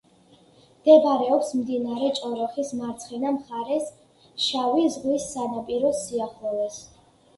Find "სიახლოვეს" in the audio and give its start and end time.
6.09-6.81